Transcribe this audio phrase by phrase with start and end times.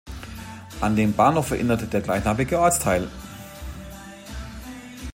[0.79, 3.07] An den Bahnhof erinnert der gleichnamige Ortsteil.